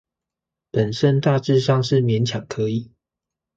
[0.71, 2.91] 本身大致上是勉強可以